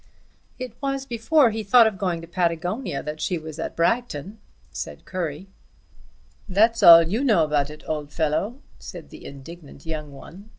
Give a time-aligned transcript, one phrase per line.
[0.57, 4.39] "It was before he thought of going to Patagonia that she was at Bragton,"
[4.71, 5.45] said Currie.
[6.49, 10.49] "That's all you know about it, old fellow," said the indignant young one.